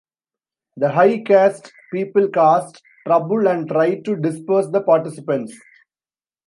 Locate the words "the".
0.77-0.89, 4.65-4.81